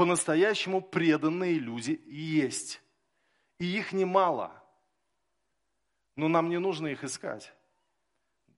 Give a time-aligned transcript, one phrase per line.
[0.00, 2.80] По-настоящему преданные люди есть.
[3.58, 4.50] И их немало.
[6.16, 7.52] Но нам не нужно их искать.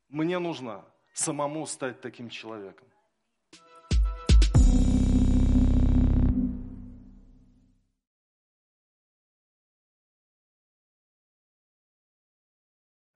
[0.08, 2.86] Мне нужно самому стать таким человеком.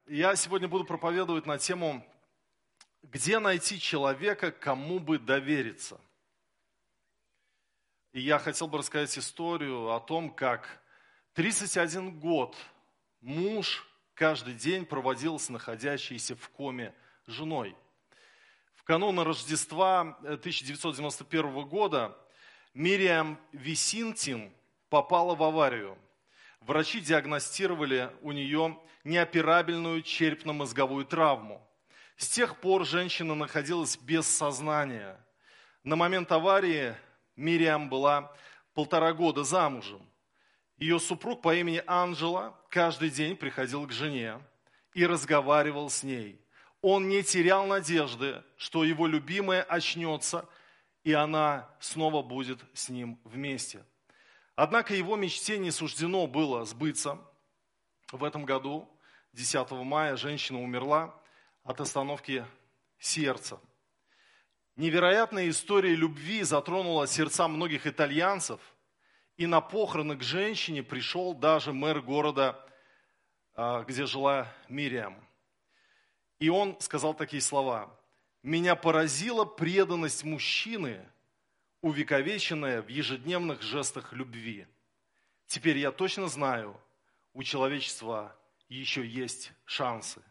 [0.08, 2.04] Я сегодня буду проповедовать на тему,
[3.04, 6.00] где найти человека, кому бы довериться.
[8.16, 10.80] И я хотел бы рассказать историю о том, как
[11.34, 12.56] 31 год
[13.20, 16.94] муж каждый день проводил с находящейся в коме
[17.26, 17.76] женой.
[18.74, 22.16] В канун Рождества 1991 года
[22.72, 24.50] Мириам Висинтин
[24.88, 25.98] попала в аварию.
[26.62, 31.60] Врачи диагностировали у нее неоперабельную черепно-мозговую травму.
[32.16, 35.22] С тех пор женщина находилась без сознания.
[35.84, 36.96] На момент аварии
[37.36, 38.32] Мириам была
[38.74, 40.02] полтора года замужем.
[40.78, 44.40] Ее супруг по имени Анжела каждый день приходил к жене
[44.94, 46.40] и разговаривал с ней.
[46.82, 50.48] Он не терял надежды, что его любимая очнется,
[51.04, 53.84] и она снова будет с ним вместе.
[54.54, 57.18] Однако его мечте не суждено было сбыться.
[58.12, 58.88] В этом году
[59.32, 61.14] 10 мая женщина умерла
[61.62, 62.46] от остановки
[62.98, 63.60] сердца.
[64.76, 68.60] Невероятная история любви затронула сердца многих итальянцев,
[69.38, 72.62] и на похороны к женщине пришел даже мэр города,
[73.54, 75.26] а, где жила Мириам.
[76.38, 77.98] И он сказал такие слова.
[78.42, 81.08] «Меня поразила преданность мужчины,
[81.80, 84.66] увековеченная в ежедневных жестах любви.
[85.46, 86.78] Теперь я точно знаю,
[87.32, 88.36] у человечества
[88.68, 90.22] еще есть шансы.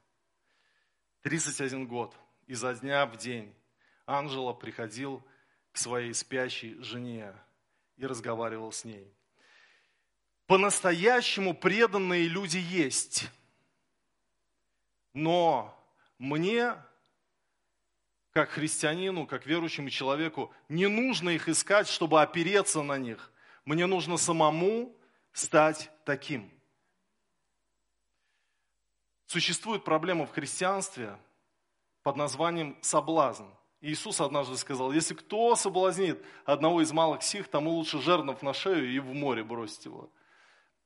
[1.24, 3.52] 31 год, изо дня в день
[4.06, 5.24] Анжела приходил
[5.72, 7.34] к своей спящей жене
[7.98, 9.14] и разговаривал с ней.
[10.48, 13.28] По-настоящему преданные люди есть.
[15.14, 15.74] Но
[16.20, 16.76] мне,
[18.32, 23.32] как христианину, как верующему человеку, не нужно их искать, чтобы опереться на них.
[23.64, 24.96] Мне нужно самому
[25.34, 26.52] стать таким.
[29.26, 31.18] Существует проблема в христианстве
[32.04, 33.46] под названием соблазн.
[33.86, 38.92] Иисус однажды сказал, если кто соблазнит одного из малых сих, тому лучше жернов на шею
[38.92, 40.10] и в море бросить его.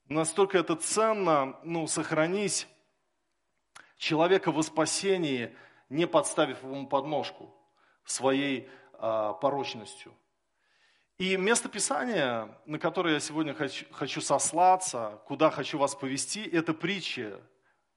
[0.10, 2.68] Настолько это ценно, ну, сохранить
[3.98, 5.56] человека во спасении,
[5.88, 7.56] не подставив ему подножку
[8.04, 10.14] своей а, порочностью.
[11.20, 16.74] И место Писания, на которое я сегодня хочу, хочу сослаться, куда хочу вас повести, это
[16.74, 17.40] притча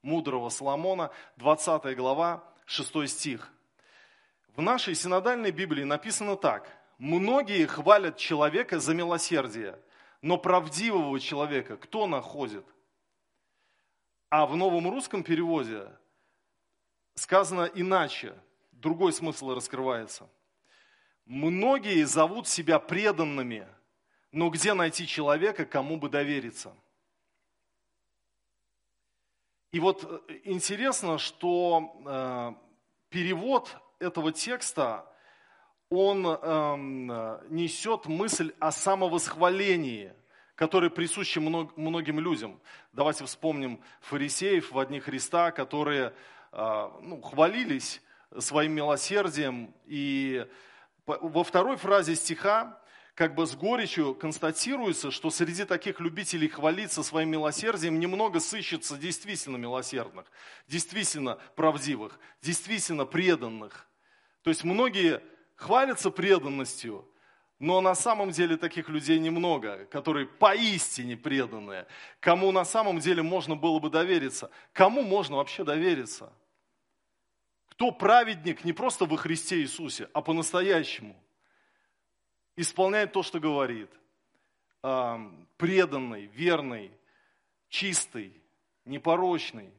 [0.01, 3.51] мудрого Соломона, 20 глава, 6 стих.
[4.55, 6.71] В нашей синодальной Библии написано так.
[6.99, 9.79] Многие хвалят человека за милосердие,
[10.21, 12.65] но правдивого человека кто находит?
[14.29, 15.87] А в новом русском переводе
[17.15, 18.35] сказано иначе,
[18.71, 20.29] другой смысл раскрывается.
[21.25, 23.67] Многие зовут себя преданными,
[24.31, 26.75] но где найти человека, кому бы довериться?
[29.71, 32.53] И вот э, интересно, что э,
[33.09, 35.05] перевод этого текста,
[35.89, 40.13] он э, несет мысль о самовосхвалении,
[40.55, 42.59] которое присуще мног, многим людям.
[42.91, 46.13] Давайте вспомним фарисеев в одни Христа, которые
[46.51, 48.01] э, ну, хвалились
[48.39, 49.73] своим милосердием.
[49.85, 50.47] И
[51.05, 52.79] во второй фразе стиха
[53.15, 59.57] как бы с горечью констатируется, что среди таких любителей хвалиться своим милосердием немного сыщется действительно
[59.57, 60.25] милосердных,
[60.67, 63.87] действительно правдивых, действительно преданных.
[64.43, 65.21] То есть многие
[65.55, 67.07] хвалятся преданностью,
[67.59, 71.87] но на самом деле таких людей немного, которые поистине преданные,
[72.19, 74.51] кому на самом деле можно было бы довериться.
[74.73, 76.31] Кому можно вообще довериться?
[77.69, 81.19] Кто праведник не просто во Христе Иисусе, а по-настоящему–
[82.55, 83.89] исполняет то, что говорит.
[85.57, 86.91] Преданный, верный,
[87.69, 88.33] чистый,
[88.85, 89.71] непорочный.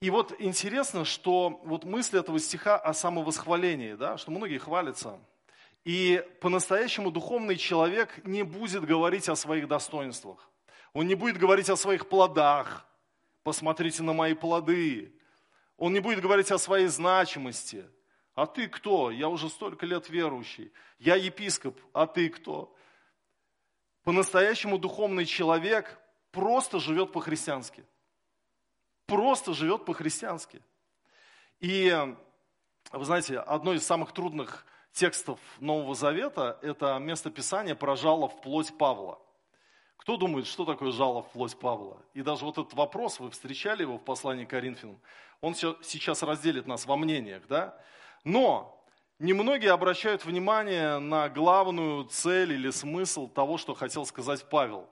[0.00, 5.18] И вот интересно, что вот мысль этого стиха о самовосхвалении, да, что многие хвалятся.
[5.84, 10.48] И по-настоящему духовный человек не будет говорить о своих достоинствах.
[10.92, 12.86] Он не будет говорить о своих плодах.
[13.42, 15.14] Посмотрите на мои плоды.
[15.76, 17.84] Он не будет говорить о своей значимости–
[18.38, 19.10] а ты кто?
[19.10, 20.72] Я уже столько лет верующий.
[21.00, 22.72] Я епископ, а ты кто?
[24.04, 25.98] По-настоящему духовный человек
[26.30, 27.84] просто живет по-христиански.
[29.08, 30.60] Просто живет по-христиански.
[31.60, 31.90] И,
[32.92, 38.42] вы знаете, одно из самых трудных текстов Нового Завета– это место Писания про жало в
[38.42, 39.18] плоть Павла.
[39.96, 42.02] Кто думает, что такое жало в плоть Павла?
[42.12, 45.00] И даже вот этот вопрос, вы встречали его в послании к Коринфянам,
[45.40, 47.80] он сейчас разделит нас во мнениях, да?
[48.24, 48.78] Но
[49.18, 54.86] немногие обращают внимание на главную цель или смысл того, что хотел сказать Павел.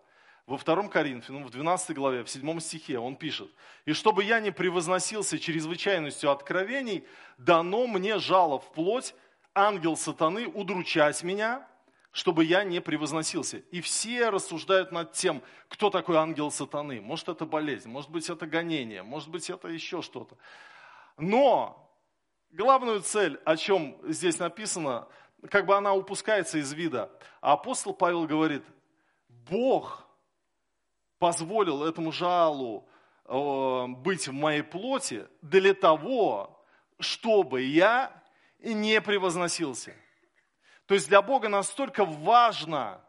[0.46, 3.50] Во втором Коринфянам, в 12 главе, в 7 стихе он пишет,
[3.84, 7.04] «И чтобы я не превозносился чрезвычайностью откровений,
[7.36, 9.14] дано мне жало в плоть,
[9.54, 11.66] ангел сатаны, удручать меня,
[12.12, 13.58] чтобы я не превозносился.
[13.58, 17.00] И все рассуждают над тем, кто такой ангел сатаны.
[17.00, 20.36] Может, это болезнь, может быть, это гонение, может быть, это еще что-то.
[21.18, 21.92] Но
[22.52, 25.08] главную цель, о чем здесь написано,
[25.50, 27.10] как бы она упускается из вида.
[27.40, 28.62] А апостол Павел говорит,
[29.28, 30.05] Бог
[31.18, 32.88] позволил этому жалу
[33.24, 36.64] э, быть в моей плоти для того,
[36.98, 38.22] чтобы я
[38.58, 39.94] не превозносился.
[40.86, 43.00] То есть для Бога настолько важно,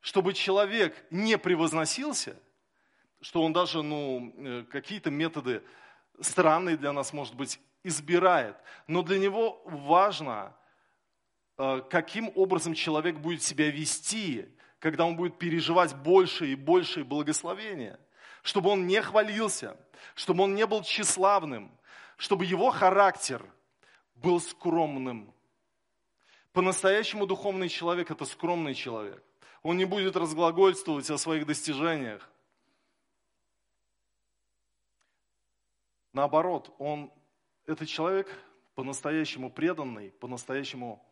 [0.00, 2.36] чтобы человек не превозносился,
[3.20, 5.62] что он даже ну, э, какие-то методы
[6.20, 8.56] странные для нас, может быть, избирает.
[8.86, 10.54] Но для него важно,
[11.58, 14.48] э, каким образом человек будет себя вести,
[14.82, 17.98] когда он будет переживать больше и больше благословения.
[18.42, 19.78] Чтобы он не хвалился,
[20.14, 21.72] чтобы он не был тщеславным,
[22.18, 23.42] чтобы его характер–
[24.22, 25.34] был скромным.
[26.52, 29.22] По-настоящему духовный человек– это скромный человек.
[29.62, 32.28] Он не будет разглагольствовать о своих достижениях.
[36.12, 37.12] Наоборот, он,
[37.66, 38.28] этот человек
[38.74, 41.04] по-настоящему преданный, по-настоящему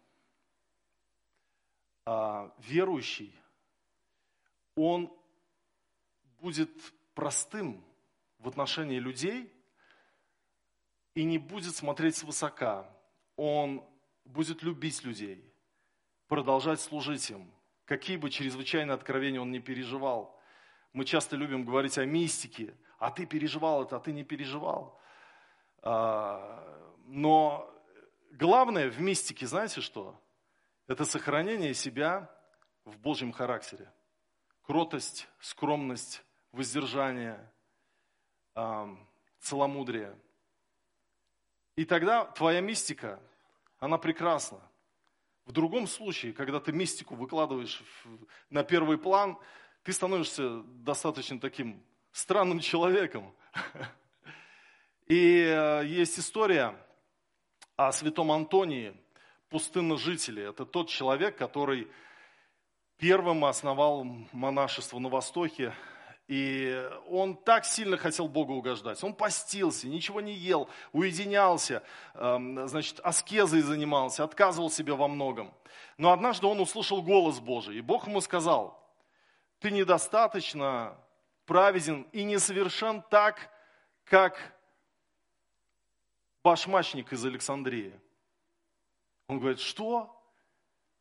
[2.05, 3.35] а, верующий,
[4.89, 5.13] он
[6.41, 6.71] будет
[7.15, 7.85] простым
[8.39, 9.53] в отношении людей
[11.15, 12.89] и не будет смотреть свысока,
[13.37, 13.85] он
[14.25, 15.45] будет любить людей,
[16.29, 17.53] продолжать служить им,
[17.85, 20.41] какие бы чрезвычайные откровения он не переживал.
[20.93, 24.99] Мы часто любим говорить о мистике, а ты переживал это, а ты не переживал.
[25.83, 27.71] А, но
[28.33, 30.19] главное в мистике, знаете что?
[30.87, 32.31] Это сохранение себя
[32.85, 33.93] в Божьем характере.
[34.71, 36.23] Кротость, скромность,
[36.53, 37.45] воздержание,
[39.41, 40.17] целомудрие.
[41.75, 43.19] И тогда твоя мистика
[43.81, 44.61] она прекрасна.
[45.45, 47.83] В другом случае, когда ты мистику выкладываешь
[48.49, 49.37] на первый план,
[49.83, 51.83] ты становишься достаточно таким
[52.13, 53.35] странным человеком.
[55.09, 56.77] И э, есть история
[57.75, 58.97] о святом Антонии,
[59.49, 60.45] пустынножителе.
[60.45, 61.91] Это тот человек, который
[63.01, 65.73] первым основал монашество на Востоке
[66.29, 69.03] и он так сильно хотел Богу угождать.
[69.03, 71.83] Он постился, ничего не ел, уединялся,
[72.15, 75.53] эм, значит, аскезой занимался, отказывал себе во многом.
[75.99, 78.81] Но однажды он услышал голос Божий, и Бог ему сказал,
[79.59, 80.97] ты недостаточно
[81.47, 83.51] праведен и несовершен так,
[84.05, 84.39] как
[86.45, 87.93] башмачник из Александрии.
[89.27, 90.20] Он говорит, что?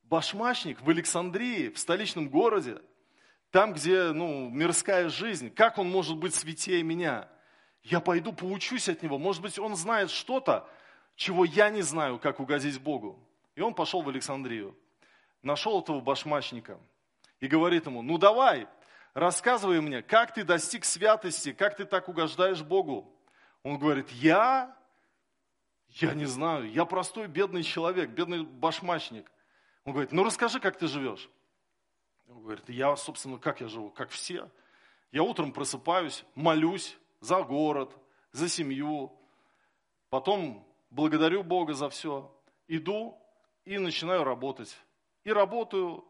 [0.09, 2.81] Башмачник в Александрии, в столичном городе?
[3.51, 7.27] там, где ну, мирская жизнь, как он может быть святее меня?
[7.83, 9.17] Я пойду поучусь от него.
[9.17, 10.69] Может быть, он знает что-то,
[11.15, 13.19] чего я не знаю, как угодить Богу.
[13.55, 14.77] И он пошел в Александрию,
[15.41, 16.79] нашел этого башмачника
[17.39, 18.67] и говорит ему, ну давай,
[19.13, 23.11] рассказывай мне, как ты достиг святости, как ты так угождаешь Богу.
[23.63, 24.75] Он говорит, я?
[25.87, 29.29] Я не знаю, я простой бедный человек, бедный башмачник.
[29.89, 31.31] Он говорит, ну расскажи, как ты живешь.
[32.27, 33.89] Он говорит, я, собственно, как я живу?
[33.89, 34.47] Как все.
[35.11, 37.97] Я утром просыпаюсь, молюсь за город,
[38.31, 39.11] за семью.
[40.11, 42.31] Потом благодарю Бога за все.
[42.67, 43.19] Иду
[43.65, 44.77] и начинаю работать.
[45.23, 46.05] И работаю.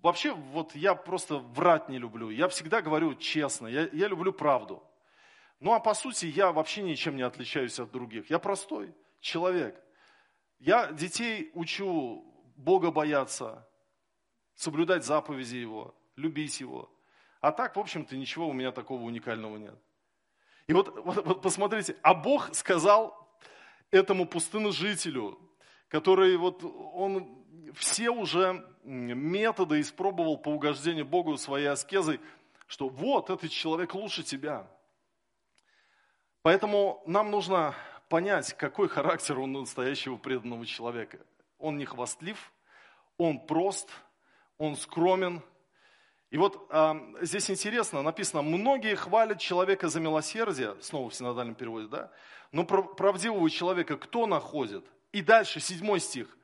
[0.00, 2.30] Вообще, вот я просто врать не люблю.
[2.30, 3.66] Я всегда говорю честно.
[3.66, 4.84] Я, я люблю правду.
[5.58, 8.30] Ну а по сути я вообще ничем не отличаюсь от других.
[8.30, 9.82] Я простой человек.
[10.60, 13.66] Я детей учу Бога бояться,
[14.54, 16.90] соблюдать заповеди Его, любить Его.
[17.40, 19.78] А так, в общем-то, ничего у меня такого уникального нет.
[20.66, 23.28] И вот, вот, вот посмотрите, а Бог сказал
[23.90, 25.38] этому пустыножителю,
[25.88, 27.44] который вот он
[27.74, 32.20] все уже методы испробовал по угождению Богу своей аскезой,
[32.66, 34.66] что вот этот человек лучше тебя.
[36.42, 37.74] Поэтому нам нужно
[38.08, 41.18] понять, какой характер у настоящего преданного человека.
[41.64, 42.52] Он не хвастлив,
[43.16, 43.88] он прост,
[44.58, 45.40] он скромен.
[46.28, 51.88] И вот а, здесь интересно, написано, многие хвалят человека за милосердие, снова в синодальном переводе,
[51.88, 52.12] да?
[52.52, 54.84] Но правдивого человека кто находит?
[55.12, 56.36] И дальше, седьмой стих.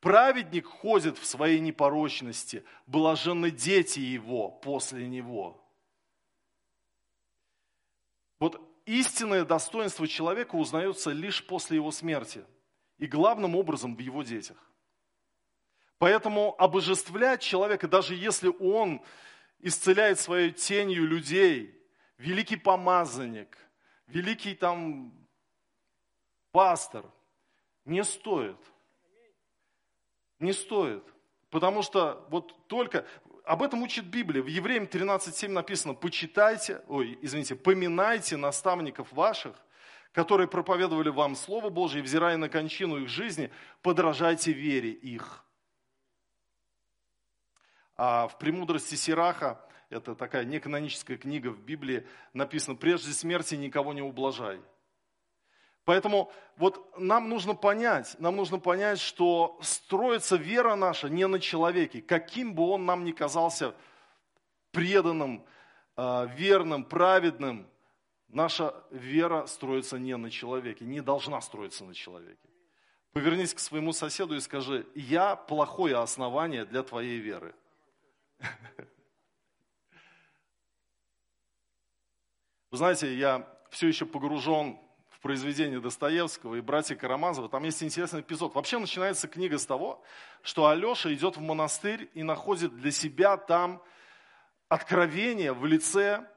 [0.00, 5.64] Праведник ходит в своей непорочности, блаженны дети его после него.
[8.40, 12.44] Вот истинное достоинство человека узнается лишь после его смерти
[12.98, 14.56] и главным образом в его детях.
[15.98, 19.00] Поэтому обожествлять человека, даже если он
[19.60, 21.74] исцеляет своей тенью людей,
[22.18, 23.56] великий помазанник,
[24.06, 25.12] великий там
[26.52, 27.04] пастор,
[27.84, 28.58] не стоит.
[30.38, 31.04] Не стоит.
[31.50, 33.06] Потому что вот только,
[33.44, 34.42] об этом учит Библия.
[34.42, 39.56] В Евреям 13.7 написано, почитайте, ой, извините, поминайте наставников ваших,
[40.16, 45.44] которые проповедовали вам Слово Божие, взирая на кончину их жизни, подражайте вере их.
[47.98, 54.00] А в «Премудрости Сираха», это такая неканоническая книга в Библии, написано, прежде смерти никого не
[54.00, 54.58] ублажай.
[55.84, 62.00] Поэтому вот нам нужно понять, нам нужно понять, что строится вера наша не на человеке,
[62.00, 63.74] каким бы он нам ни казался
[64.70, 65.44] преданным,
[65.94, 67.68] а, верным, праведным,
[68.36, 72.48] наша вера строится не на человеке, не должна строиться на человеке.
[73.12, 77.54] Повернись к своему соседу и скажи, я плохое основание для твоей веры.
[82.70, 84.78] Вы знаете, я все еще погружен
[85.08, 88.54] в произведение Достоевского и братья Карамазова, там есть интересный эпизод.
[88.54, 90.02] Вообще начинается книга с того,
[90.42, 93.82] что Алеша идет в монастырь и находит для себя там
[94.68, 96.28] откровение в лице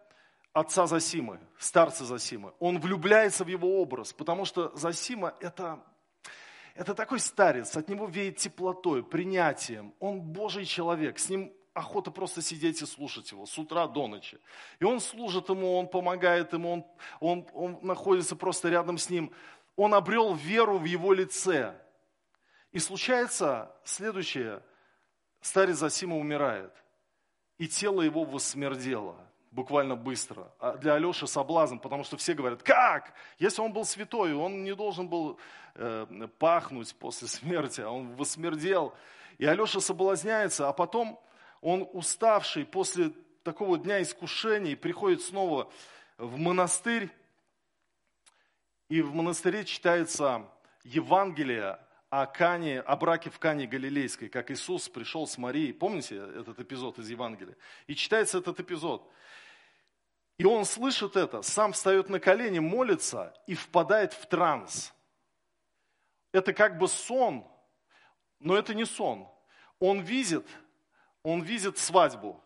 [0.53, 2.53] отца Засимы, старца Засимы.
[2.59, 5.83] Он влюбляется в его образ, потому что Засима это,
[6.75, 9.93] это такой старец, от него веет теплотой, принятием.
[9.99, 14.39] Он Божий человек, с ним охота просто сидеть и слушать его с утра до ночи.
[14.79, 16.85] И он служит ему, он помогает ему, он,
[17.21, 19.31] он, он находится просто рядом с ним.
[19.75, 21.79] Он обрел веру в его лице.
[22.71, 24.61] И случается следующее.
[25.41, 26.73] Старец Засима умирает.
[27.57, 30.51] И тело его воссмердело буквально быстро.
[30.59, 33.13] А для Алеши соблазн, потому что все говорят, как?
[33.39, 35.39] Если он был святой, он не должен был
[35.75, 38.93] э, пахнуть после смерти, а он воссмердел.
[39.37, 41.19] И Алеша соблазняется, а потом
[41.61, 43.11] он уставший после
[43.43, 45.71] такого дня искушений приходит снова
[46.17, 47.09] в монастырь,
[48.89, 50.45] и в монастыре читается
[50.83, 51.79] Евангелие
[52.09, 55.73] о, Кане, о браке в Кане Галилейской, как Иисус пришел с Марией.
[55.73, 57.55] Помните этот эпизод из Евангелия?
[57.87, 59.07] И читается этот эпизод.
[60.39, 64.91] И он слышит это, сам встает на колени, молится и впадает в транс.
[66.31, 67.45] Это как бы сон,
[68.39, 69.27] но это не сон.
[69.79, 70.47] Он видит
[71.23, 72.41] он видит свадьбу,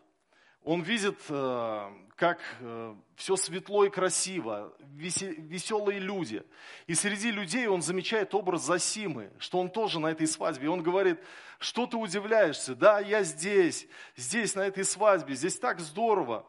[0.62, 6.42] он видит, э, как э, все светло и красиво, веселые люди.
[6.86, 10.66] И среди людей он замечает образ Засимы, что он тоже на этой свадьбе.
[10.66, 11.20] И он говорит,
[11.58, 12.74] что ты удивляешься?
[12.74, 13.86] Да, я здесь,
[14.16, 16.46] здесь, на этой свадьбе, здесь так здорово.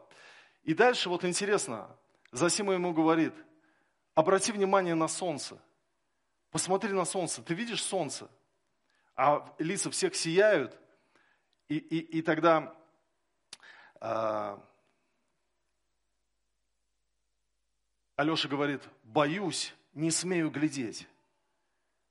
[0.65, 1.89] И дальше вот интересно,
[2.31, 3.33] Засима ему говорит,
[4.13, 5.57] обрати внимание на солнце.
[6.51, 8.29] Посмотри на солнце, ты видишь солнце?
[9.15, 10.77] А лица всех сияют–
[11.67, 12.75] и, и, и тогда
[13.99, 14.57] э,
[18.15, 21.07] Алеша говорит, боюсь, не смею глядеть.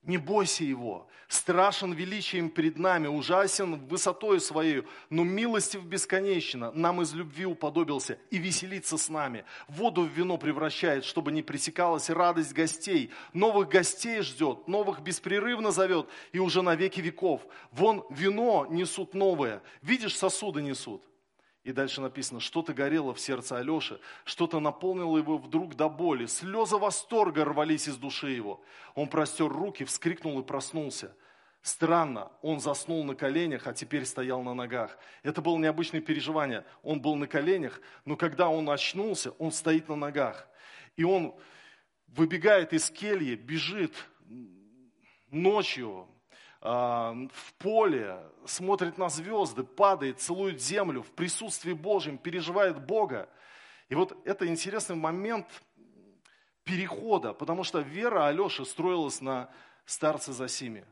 [0.04, 7.14] Не бойся его, страшен величием перед нами, ужасен высотой своей, но милостив бесконечно, нам из
[7.14, 9.44] любви уподобился и веселится с нами.
[9.66, 13.10] Воду в вино превращает, чтобы не пресекалась радость гостей.
[13.32, 17.40] Новых гостей ждет, новых беспрерывно зовет и уже на веки веков.
[17.72, 21.02] Вон вино несут новое, видишь, сосуды несут.
[21.64, 26.26] И дальше написано, что-то горело в сердце Алеши, что-то наполнило его вдруг до боли.
[26.26, 28.62] Слезы восторга рвались из души его.
[28.94, 31.16] Он простер руки, вскрикнул и проснулся.
[31.62, 34.98] Странно, он заснул на коленях, а теперь стоял на ногах.
[35.22, 36.66] Это было необычное переживание.
[36.82, 40.46] Он был на коленях, но когда он очнулся, он стоит на ногах.
[40.96, 41.34] И он
[42.08, 43.94] выбегает из кельи, бежит
[45.30, 46.06] ночью,
[46.64, 53.28] в поле, смотрит на звезды, падает, целует землю в присутствии Божьем, переживает Бога.
[53.90, 55.46] И вот это интересный момент
[56.64, 59.50] перехода, потому что вера Алеши строилась на
[59.84, 60.86] старце Засиме.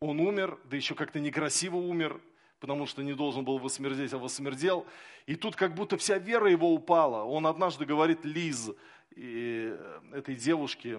[0.00, 2.18] Он умер, да еще как-то некрасиво умер,
[2.58, 4.86] потому что не должен был восмердеть, а восмердел.
[5.26, 7.22] И тут как будто вся вера его упала.
[7.24, 8.70] Он однажды говорит Лиз,
[9.14, 9.76] и
[10.10, 10.98] этой девушке,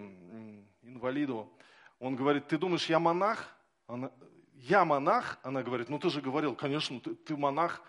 [0.83, 1.51] инвалиду,
[1.97, 3.55] он говорит, ты думаешь, я монах?
[3.87, 4.11] Она,
[4.55, 7.81] я монах, она говорит, ну ты же говорил, конечно, ты, ты монах.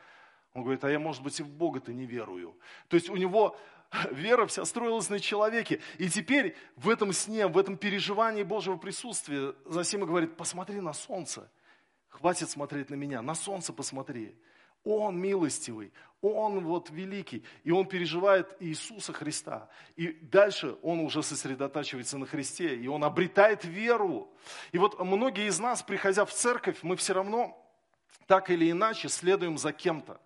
[0.53, 2.57] Он говорит, а я, может быть, и в Бога-то не верую.
[2.89, 3.57] То есть у него
[4.11, 5.81] вера вся строилась на человеке.
[5.99, 11.51] И теперь в этом сне, в этом переживании Божьего присутствия Засима говорит, посмотри на солнце.
[12.09, 14.37] Хватит смотреть на меня, на солнце посмотри.
[14.85, 15.93] Он милостивый,
[16.25, 19.69] Он вот великий, и Он переживает Иисуса Христа.
[19.97, 24.33] И дальше Он уже сосредотачивается на Христе, и Он обретает веру.
[24.73, 27.61] И вот многие из нас, приходя в церковь, мы все равно
[28.27, 30.21] так или иначе следуем за кем-то,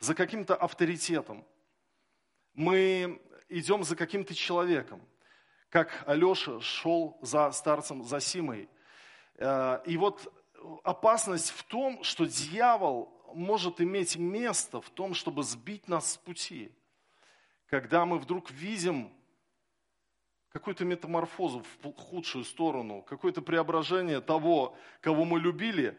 [0.00, 1.44] за каким-то авторитетом.
[2.54, 5.00] Мы идем за каким-то человеком,
[5.68, 8.68] как Алеша шел за старцем Засимой.
[9.36, 10.32] Э, и вот
[10.82, 16.72] опасность в том, что дьявол может иметь место в том, чтобы сбить нас с пути.
[17.66, 19.12] Когда мы вдруг видим
[20.50, 25.98] какую-то метаморфозу в худшую сторону, какое-то преображение того, кого мы любили,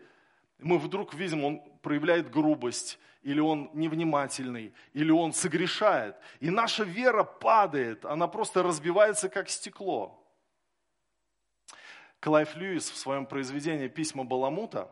[0.59, 6.15] мы вдруг видим, он проявляет грубость, или он невнимательный, или он согрешает.
[6.39, 10.21] И наша вера падает, она просто разбивается, как стекло.
[12.19, 14.91] Клайв Льюис в своем произведении «Письма Баламута»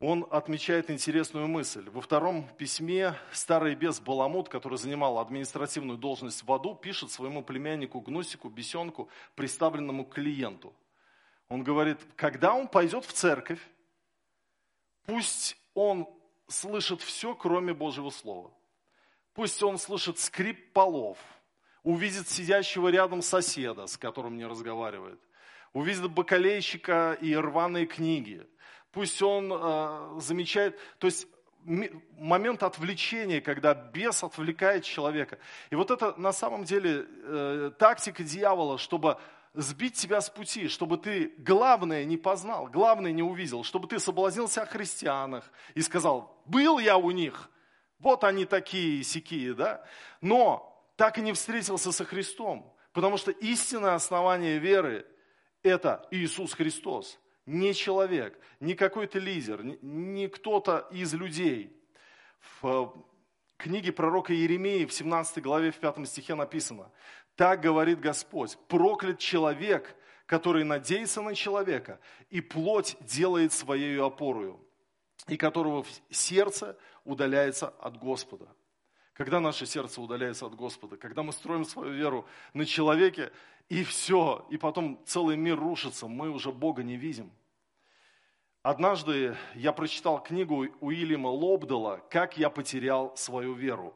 [0.00, 1.88] он отмечает интересную мысль.
[1.90, 8.00] Во втором письме старый бес Баламут, который занимал административную должность в аду, пишет своему племяннику
[8.00, 10.72] Гнусику, бесенку, представленному клиенту.
[11.48, 13.60] Он говорит, когда он пойдет в церковь,
[15.04, 16.08] пусть он
[16.46, 18.52] слышит все, кроме Божьего Слова.
[19.34, 21.18] Пусть он слышит скрип полов,
[21.82, 25.20] увидит сидящего рядом соседа, с которым не разговаривает,
[25.72, 28.46] увидит бакалейщика и рваные книги–
[28.92, 31.26] пусть он э, замечает, то есть
[31.64, 35.38] момент отвлечения, когда бес отвлекает человека.
[35.70, 39.18] И вот это на самом деле э, тактика дьявола, чтобы
[39.54, 44.62] сбить тебя с пути, чтобы ты главное не познал, главное не увидел, чтобы ты соблазнился
[44.62, 47.50] о христианах и сказал, был я у них,
[47.98, 49.84] вот они такие сякие, да?
[50.20, 50.64] Но
[50.96, 55.06] так и не встретился со Христом, потому что истинное основание веры–
[55.62, 57.18] это Иисус Христос
[57.48, 61.74] не человек, не какой-то лидер, не кто-то из людей.
[62.60, 62.92] В
[63.56, 66.92] книге пророка Иеремии в 17 главе, в 5 стихе написано,
[67.36, 74.60] «Так говорит Господь, проклят человек, который надеется на человека, и плоть делает своей опорою,
[75.26, 78.54] и которого сердце удаляется от Господа».
[79.14, 83.32] Когда наше сердце удаляется от Господа, когда мы строим свою веру на человеке,
[83.68, 87.30] и все, и потом целый мир рушится, мы уже Бога не видим.
[88.62, 93.94] Однажды я прочитал книгу Уильяма Лобдела «Как я потерял свою веру».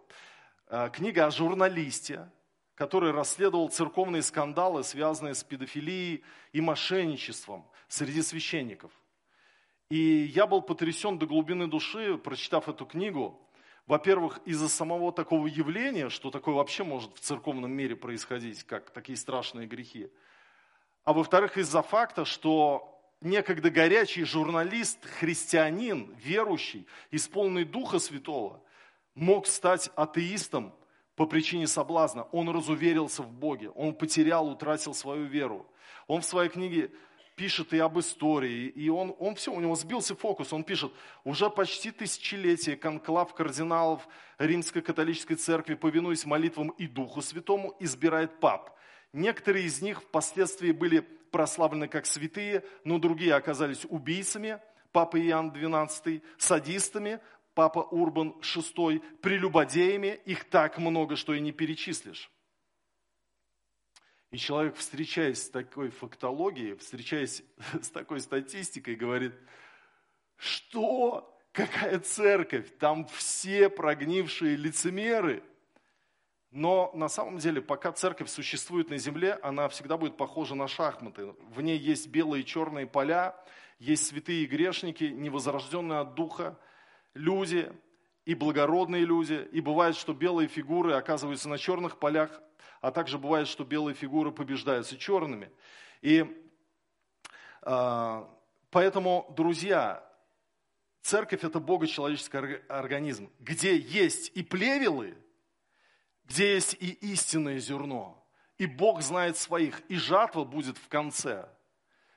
[0.68, 2.30] Э, книга о журналисте,
[2.74, 8.92] который расследовал церковные скандалы, связанные с педофилией и мошенничеством среди священников.
[9.90, 13.38] И я был потрясен до глубины души, прочитав эту книгу.
[13.92, 19.18] Во-первых, из-за самого такого явления, что такое вообще может в церковном мире происходить, как такие
[19.18, 20.08] страшные грехи.
[21.04, 28.62] А во-вторых, из-за факта, что некогда горячий журналист, христианин, верующий, исполненный Духа Святого,
[29.14, 30.72] мог стать атеистом
[31.14, 32.22] по причине соблазна.
[32.32, 35.66] Он разуверился в Боге, он потерял, утратил свою веру.
[36.06, 36.92] Он в своей книге
[37.34, 40.92] пишет и об истории, и он, он все, у него сбился фокус, он пишет,
[41.24, 44.06] уже почти тысячелетие конклав кардиналов
[44.38, 48.76] Римской католической церкви, повинуясь молитвам и Духу Святому, избирает пап.
[49.12, 54.60] Некоторые из них впоследствии были прославлены как святые, но другие оказались убийцами,
[54.92, 57.20] папа Иоанн XII, садистами,
[57.54, 62.30] папа Урбан VI, прелюбодеями, их так много, что и не перечислишь.
[64.32, 67.44] И человек, встречаясь с такой фактологией, встречаясь
[67.80, 69.34] с такой статистикой, говорит,
[70.36, 71.28] что?
[71.52, 72.66] Какая церковь?
[72.78, 75.44] Там все прогнившие лицемеры–
[76.52, 81.34] но на самом деле, пока церковь существует на земле, она всегда будет похожа на шахматы.
[81.48, 83.34] В ней есть белые и черные поля,
[83.78, 86.58] есть святые и грешники, невозрожденные от духа,
[87.14, 87.72] люди
[88.26, 89.48] и благородные люди.
[89.50, 92.42] И бывает, что белые фигуры оказываются на черных полях,
[92.82, 95.50] а также бывает, что белые фигуры побеждаются черными.
[96.02, 96.26] И
[97.62, 98.24] э,
[98.70, 100.06] поэтому, друзья,
[101.00, 105.16] церковь– это богочеловеческий организм, где есть и плевелы–
[106.24, 108.24] где есть и истинное зерно.
[108.58, 111.48] И Бог знает своих, и жатва будет в конце.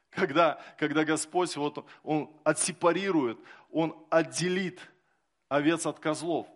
[0.09, 3.37] Когда, когда Господь вот, Он отсепарирует,
[3.71, 4.79] Он отделит
[5.49, 6.47] овец от козлов.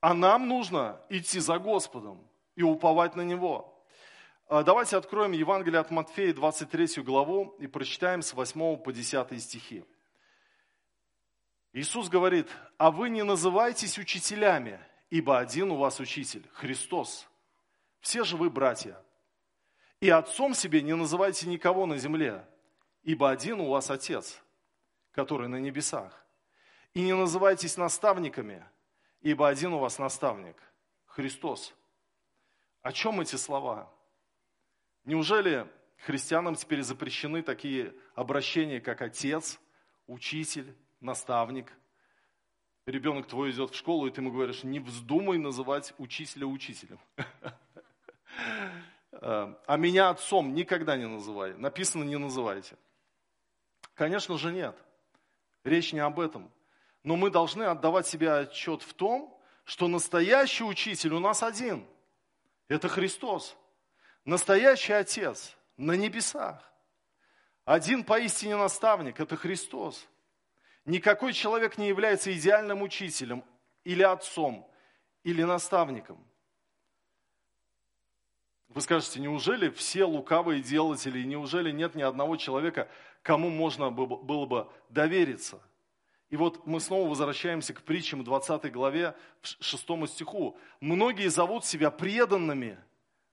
[0.00, 2.27] А нам нужно идти за Господом
[2.58, 3.72] и уповать на Него.
[4.48, 9.84] А давайте откроем Евангелие от Матфея, 23 главу, и прочитаем с 8 по 10 стихи.
[11.72, 17.28] Иисус говорит, а вы не называйтесь учителями, ибо один у вас учитель, Христос.
[18.00, 19.00] Все же вы братья.
[20.00, 22.44] И отцом себе не называйте никого на земле,
[23.04, 24.42] ибо один у вас Отец,
[25.12, 26.26] который на небесах.
[26.92, 28.66] И не называйтесь наставниками,
[29.20, 30.56] ибо один у вас наставник–
[31.06, 31.72] Христос.
[32.82, 33.92] О чем эти слова?
[35.04, 35.66] Неужели
[35.98, 39.58] христианам теперь запрещены такие обращения, как отец,
[40.06, 41.72] учитель, наставник?
[42.86, 46.98] Ребенок твой идет в школу, и ты ему говоришь, не вздумай называть учителя учителем.
[49.10, 51.54] А меня отцом никогда не называй.
[51.54, 52.76] Написано, не называйте.
[53.94, 54.76] Конечно же, нет.
[55.64, 56.50] Речь не об этом.
[57.02, 61.86] Но мы должны отдавать себе отчет в том, что настоящий учитель у нас один.
[62.68, 63.56] Это Христос.
[64.24, 66.70] Настоящий Отец на небесах.
[67.64, 70.06] Один поистине наставник– это Христос.
[70.84, 73.44] Никакой человек не является идеальным учителем
[73.84, 74.70] или отцом,
[75.22, 76.22] или наставником.
[78.68, 82.88] Вы скажете, неужели все лукавые делатели, неужели нет ни одного человека,
[83.22, 85.60] кому можно было бы довериться?
[86.30, 90.58] И вот мы снова возвращаемся к притчам 20 главе, 6 стиху.
[90.80, 92.78] Многие зовут себя преданными,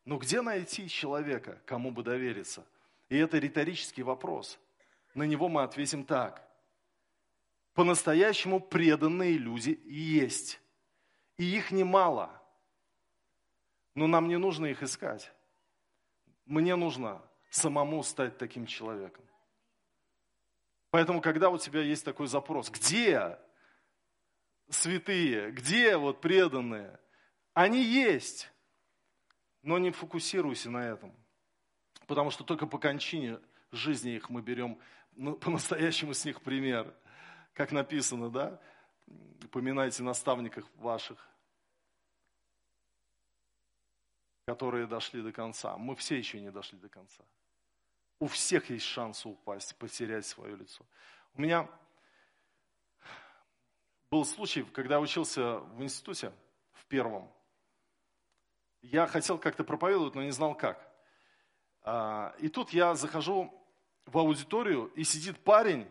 [0.05, 2.65] но где найти человека, кому бы довериться?
[3.09, 4.59] И это риторический вопрос.
[5.13, 6.47] На него мы ответим так.
[7.73, 10.61] По-настоящему преданные люди есть.
[11.37, 12.29] И их немало.
[13.93, 15.31] Но нам не нужно их искать.
[16.45, 19.25] Мне нужно самому стать таким человеком.
[20.95, 23.37] Поэтому, когда у тебя есть такой запрос, где
[24.69, 26.97] святые, где вот преданные,
[27.53, 28.49] они есть,
[29.61, 31.13] но не фокусируйся на этом.
[32.07, 33.41] Потому что только по кончине
[33.73, 34.79] жизни их мы берем
[35.11, 36.95] ну, по-настоящему с них пример.
[37.51, 38.61] Как написано, да?
[39.51, 41.17] Поминайте наставников ваших,
[44.47, 45.75] которые дошли до конца.
[45.75, 47.25] Мы все еще не дошли до конца.
[48.19, 50.85] У всех есть шанс упасть, потерять свое лицо.
[51.33, 51.69] У меня
[54.09, 56.31] был случай, когда учился в институте,
[56.71, 57.29] в первом.
[58.81, 60.89] Я хотел как-то проповедовать, но не знал как.
[61.81, 63.53] А, и тут я захожу
[64.05, 65.87] в аудиторию, и сидит парень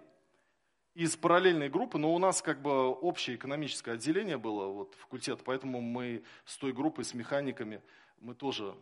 [0.95, 5.81] из параллельной группы, но у нас как бы общее экономическое отделение было, вот факультет, поэтому
[5.81, 7.83] мы с той группой, с механиками,
[8.19, 8.77] мы тоже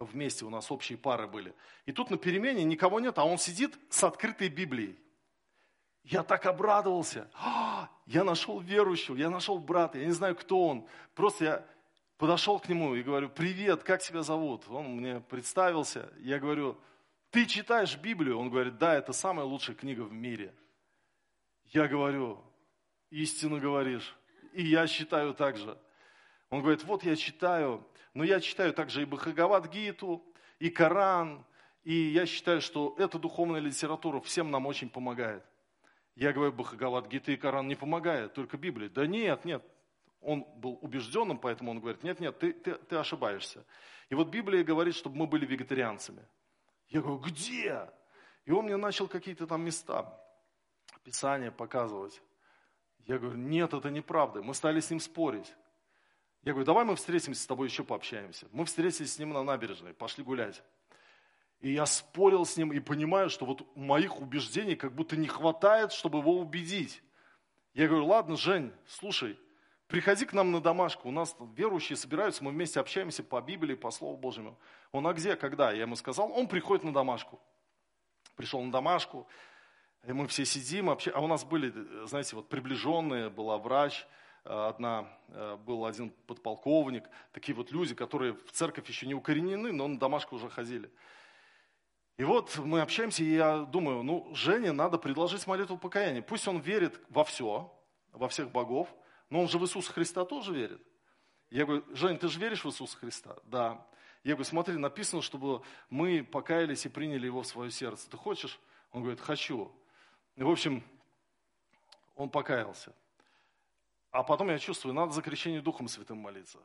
[0.00, 1.54] вместе, у нас общие пары были.
[1.86, 4.98] И тут на перемене никого нет, а он сидит с открытой Библией.
[6.02, 7.30] Я так обрадовался.
[7.34, 10.86] А, я нашел верующего, я нашел брата, я не знаю, кто он.
[11.14, 11.66] Просто я
[12.16, 14.64] подошел к нему и говорю, привет, как тебя зовут?
[14.68, 16.10] Он мне представился.
[16.18, 16.78] Я говорю,
[17.30, 18.38] ты читаешь Библию?
[18.38, 20.54] Он говорит, да, это самая лучшая книга в мире.
[21.66, 22.42] Я говорю,
[23.10, 24.16] истину говоришь.
[24.54, 25.78] И я считаю так же.
[26.50, 30.22] Он говорит, вот я читаю, но я читаю также и Бхагавад-гиту,
[30.58, 31.44] и Коран,
[31.84, 35.44] и я считаю, что эта духовная литература всем нам очень помогает.
[36.16, 38.88] Я говорю, Бхагавад-гита и Коран не помогает, только Библия.
[38.88, 39.64] Да нет, нет.
[40.20, 43.64] Он был убежденным, поэтому он говорит, нет, нет, ты, ты, ты ошибаешься.
[44.10, 46.26] И вот Библия говорит, чтобы мы были вегетарианцами.
[46.88, 47.88] Я говорю, где?
[48.44, 50.20] И он мне начал какие-то там места,
[51.04, 52.20] Писания показывать.
[53.06, 54.42] Я говорю, нет, это неправда.
[54.42, 55.54] Мы стали с ним спорить.
[56.42, 58.46] Я говорю, давай мы встретимся с тобой, еще пообщаемся.
[58.52, 60.62] Мы встретились с ним на набережной, пошли гулять.
[61.60, 65.92] И я спорил с ним и понимаю, что вот моих убеждений как будто не хватает,
[65.92, 67.02] чтобы его убедить.
[67.74, 69.38] Я говорю, ладно, Жень, слушай,
[69.86, 73.90] приходи к нам на домашку, у нас верующие собираются, мы вместе общаемся по Библии, по
[73.90, 74.58] Слову Божьему.
[74.92, 75.72] Он, а где, когда?
[75.72, 77.38] Я ему сказал, он приходит на домашку.
[78.34, 79.28] Пришел на домашку,
[80.06, 81.18] и мы все сидим, общаемся.
[81.18, 81.70] а у нас были,
[82.06, 88.34] знаете, вот приближенные, была врач, Э, одна, э, был один подполковник, такие вот люди, которые
[88.34, 90.90] в церковь еще не укоренены, но на домашку уже ходили.
[92.16, 96.20] И вот мы общаемся, и я думаю, ну, Жене надо предложить молитву покаяния.
[96.20, 97.72] Пусть он верит во все,
[98.12, 98.94] во всех богов,
[99.30, 100.82] но он же в Иисуса Христа тоже верит.
[101.50, 103.36] Я говорю, Жень, ты же веришь в Иисуса Христа?
[103.44, 103.86] Да.
[104.22, 108.10] Я говорю, смотри, написано, чтобы мы покаялись и приняли его в свое сердце.
[108.10, 108.60] Ты хочешь?
[108.92, 109.72] Он говорит, хочу.
[110.36, 110.84] И, в общем,
[112.16, 112.94] он покаялся.
[114.10, 116.58] А потом я чувствую, надо за крещение Духом Святым молиться.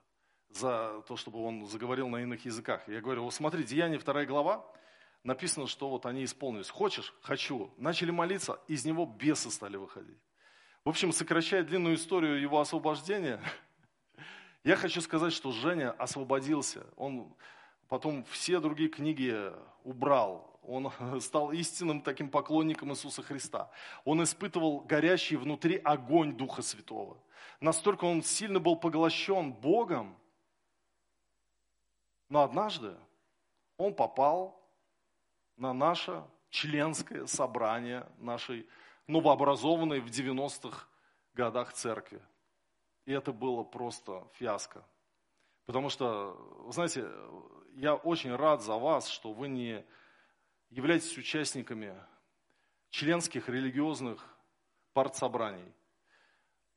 [0.50, 2.88] За то, чтобы он заговорил на иных языках.
[2.88, 4.66] Я говорю, вот смотри, Деяние 2 глава,
[5.24, 6.70] написано, что вот они исполнились.
[6.70, 7.14] Хочешь?
[7.22, 7.72] Хочу.
[7.78, 10.18] Начали молиться, из него бесы стали выходить.
[10.84, 13.42] В общем, сокращая длинную историю его освобождения,
[14.64, 16.86] я хочу сказать, что Женя освободился.
[16.96, 17.36] Он
[17.88, 19.52] потом все другие книги
[19.84, 23.70] убрал, он стал истинным таким поклонником Иисуса Христа.
[24.04, 27.18] Он испытывал горящий внутри огонь Духа Святого.
[27.66, 30.16] Настолько он сильно был поглощен Богом.
[32.30, 32.96] Но однажды
[33.78, 34.64] он попал
[35.58, 38.70] на наше членское собрание нашей
[39.08, 40.86] новообразованной в 90-х
[41.34, 42.22] годах церкви.
[43.06, 44.86] И это было просто фиаско.
[45.66, 47.10] Потому что, знаете,
[47.74, 49.84] я очень рад за вас, что вы не
[50.70, 52.00] являетесь участниками
[52.92, 54.24] членских религиозных
[54.94, 55.74] партсобраний.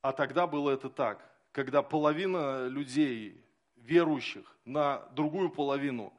[0.00, 3.44] А тогда было это так, когда половина людей,
[3.76, 6.12] верующих, на другую половину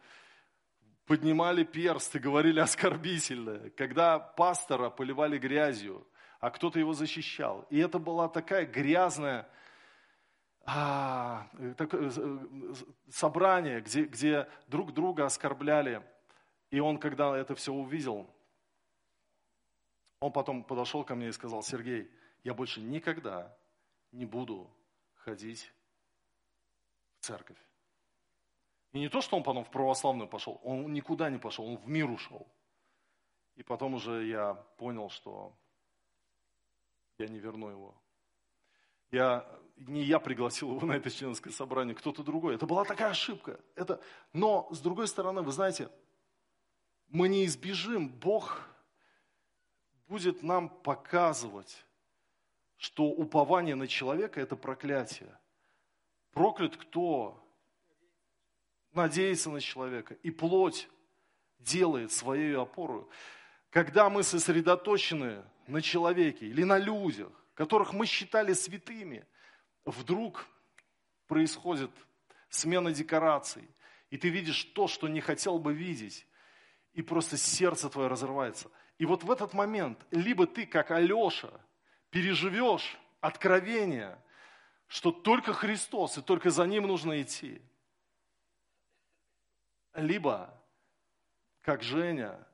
[1.05, 6.05] поднимали перст и говорили оскорбительное, когда пастора поливали грязью,
[6.39, 7.65] а кто-то его защищал.
[7.69, 9.49] И это была такая грязная
[10.65, 12.73] а, такое, э,
[13.11, 16.03] собрание, где, где друг друга оскорбляли.
[16.69, 18.29] И он, когда это все увидел,
[20.19, 22.11] он потом подошел ко мне и сказал, Сергей,
[22.43, 23.57] я больше никогда
[24.11, 24.69] не буду
[25.15, 25.71] ходить
[27.19, 27.57] в церковь.
[28.91, 31.87] И не то, что он потом в православную пошел, он никуда не пошел, он в
[31.87, 32.47] мир ушел.
[33.55, 35.53] И потом уже я понял, что
[37.17, 37.95] я не верну его.
[39.11, 39.45] Я,
[39.75, 42.55] не я пригласил его на это членское собрание, кто-то другой.
[42.55, 43.59] Это была такая ошибка.
[43.75, 44.01] Это,
[44.33, 45.89] но, с другой стороны, вы знаете,
[47.09, 48.67] мы не избежим, Бог
[50.07, 51.85] будет нам показывать,
[52.79, 55.37] что упование на человека– это проклятие.
[56.31, 57.45] Проклят кто
[58.93, 60.89] надеется на человека, и плоть
[61.59, 63.09] делает своей опору.
[63.69, 69.27] Когда мы сосредоточены на человеке или на людях, которых мы считали святыми,
[69.83, 70.47] вдруг
[71.27, 71.91] происходит
[72.49, 73.69] смена декораций,
[74.09, 76.25] и ты видишь то, что не хотел бы видеть,
[76.93, 78.71] и просто сердце твое разрывается.
[78.97, 81.51] И вот в этот момент, либо ты, как Алеша,
[82.09, 84.19] переживешь откровение,
[84.87, 87.61] что только Христос, и только за Ним нужно идти.
[89.93, 90.53] Либо,
[91.61, 92.47] как Женя,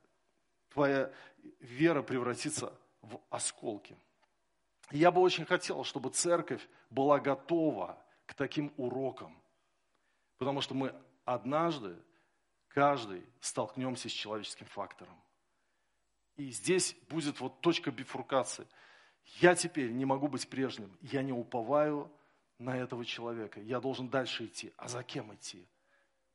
[0.70, 1.12] твоя
[1.60, 3.98] вера превратится в осколки.
[4.92, 9.36] Я бы очень хотел, чтобы церковь была готова к таким урокам.
[10.38, 11.96] Потому что мы однажды,
[12.68, 15.20] каждый, столкнемся с человеческим фактором.
[16.36, 18.68] И здесь будет вот точка бифуркации.
[19.42, 20.98] Я теперь не могу быть прежним.
[21.02, 22.12] Я не уповаю
[22.58, 23.60] на этого человека.
[23.60, 24.74] Я должен дальше идти.
[24.78, 25.68] А за кем идти?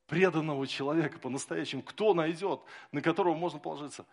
[0.07, 1.83] Преданного человека по-настоящему.
[1.83, 2.61] Кто найдет,
[2.93, 4.05] на которого можно положиться?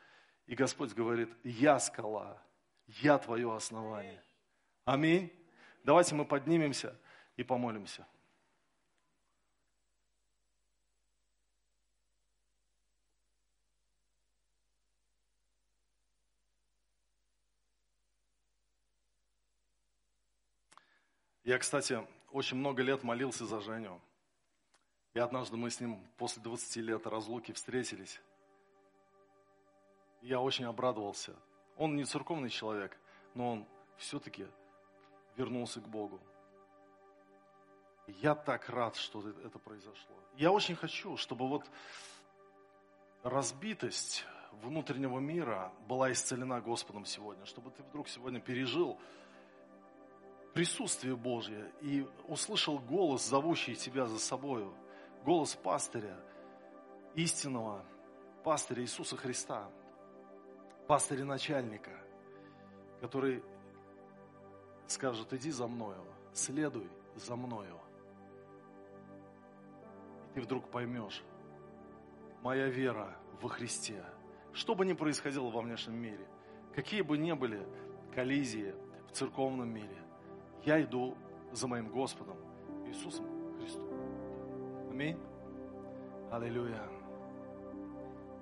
[0.46, 2.42] И Господь говорит, я скала,
[2.88, 4.24] я твое основание.
[4.86, 5.32] Аминь.
[5.84, 6.98] Давайте мы поднимемся
[7.36, 8.08] и помолимся.
[21.48, 24.02] Я, кстати, очень много лет молился за Женю.
[25.14, 28.20] И однажды мы с ним после 20 лет разлуки встретились.
[30.22, 31.34] Я очень обрадовался.
[31.78, 32.98] Он не церковный человек,
[33.34, 34.46] но он все-таки
[35.38, 36.20] вернулся к Богу.
[38.08, 40.16] Я так рад, что это произошло.
[40.36, 41.64] Я очень хочу, чтобы вот
[43.24, 49.00] разбитость внутреннего мира была исцелена Господом сегодня, чтобы ты вдруг сегодня пережил
[50.58, 54.74] присутствие Божье и услышал голос, зовущий тебя за собою,
[55.24, 56.18] голос пастыря,
[57.14, 57.86] истинного
[58.44, 59.70] пастыря Иисуса Христа,
[60.88, 61.92] пастыря начальника,
[63.02, 63.44] который
[64.88, 67.80] скажет, иди за мною, следуй за мною.
[70.32, 71.22] И ты вдруг поймешь,
[72.42, 74.04] моя вера во Христе,
[74.54, 76.28] что бы ни происходило во внешнем мире,
[76.74, 77.64] какие бы ни были
[78.16, 78.74] коллизии
[79.08, 80.07] в церковном мире,
[80.68, 81.16] я иду
[81.54, 82.36] за моим Господом
[82.86, 83.26] Иисусом
[83.58, 83.88] Христом.
[84.92, 85.18] Аминь.
[86.30, 86.84] Аллилуйя.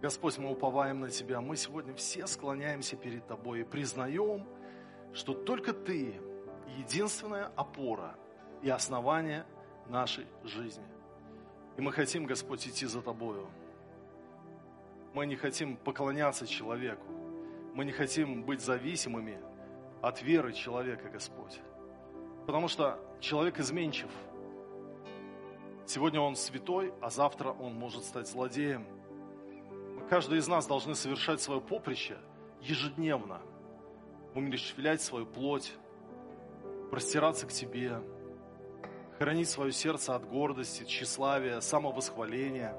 [0.02, 1.40] Господь, мы уповаем на Тебя.
[1.40, 4.44] Мы сегодня все склоняемся перед Тобой и признаем,
[5.14, 6.20] что только Ты
[6.80, 8.16] единственная опора
[8.64, 9.46] и основание
[9.88, 10.84] нашей жизни.
[11.78, 13.48] И мы хотим, Господь, идти за Тобою.
[15.14, 17.06] Мы не хотим поклоняться человеку.
[17.76, 19.38] Мы не хотим быть зависимыми
[20.02, 21.62] от веры человека, Господь.
[22.46, 24.10] Потому что человек изменчив.
[25.88, 28.86] Сегодня он святой, а завтра он может стать злодеем.
[30.10, 32.18] Каждый из нас должны совершать свое поприще
[32.62, 33.42] ежедневно,
[34.36, 35.74] умерщвлять свою плоть,
[36.92, 38.02] простираться к Тебе,
[39.18, 42.76] хранить свое сердце от гордости, тщеславия, самовосхваления.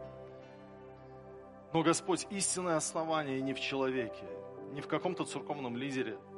[1.72, 4.26] Но, Господь, истинное основание не в человеке,
[4.72, 6.18] не в каком-то церковном лидере–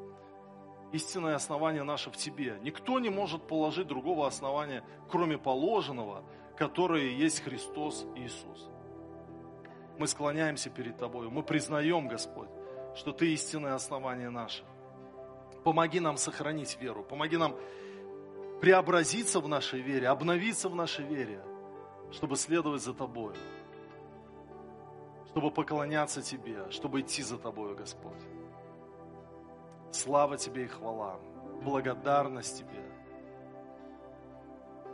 [0.93, 2.59] истинное основание наше в Тебе.
[2.63, 6.23] Никто не может положить другого основания, кроме положенного,
[6.57, 8.69] которое есть Христос Иисус.
[9.99, 12.49] Мы склоняемся перед Тобой, мы признаем, Господь,
[12.95, 14.65] что Ты истинное основание наше.
[15.65, 17.55] Помоги нам сохранить веру, помоги нам
[18.61, 21.43] преобразиться в нашей вере, обновиться в нашей вере,
[22.13, 23.35] чтобы следовать за Тобой,
[25.31, 28.38] чтобы поклоняться Тебе, чтобы идти за Тобою, Господь.
[29.91, 31.19] Слава Тебе и хвала,
[31.63, 32.83] благодарность Тебе.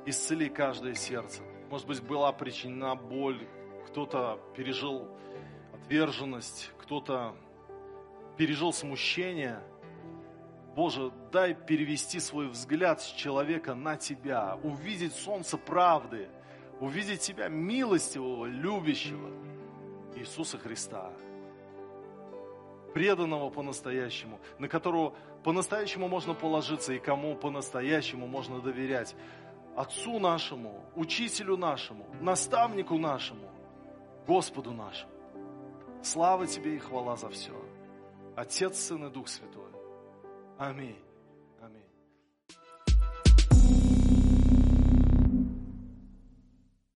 [0.06, 1.42] Исцели каждое сердце.
[1.70, 3.46] Может быть, была причинена боль,
[3.86, 5.08] кто-то пережил
[5.72, 7.34] отверженность, кто-то
[8.36, 9.60] пережил смущение.
[10.76, 16.28] Боже, дай перевести свой взгляд с человека на Тебя, увидеть солнце правды,
[16.80, 19.30] увидеть Тебя милостивого, любящего
[20.16, 21.12] Иисуса Христа,
[22.94, 29.14] преданного по-настоящему, на которого по-настоящему можно положиться и кому по-настоящему можно доверять.
[29.76, 33.50] Отцу нашему, учителю нашему, наставнику нашему,
[34.26, 35.10] Господу нашему.
[36.02, 37.52] Слава Тебе и хвала за все.
[38.36, 39.72] Отец, Сын и Дух Святой.
[40.58, 40.98] Аминь.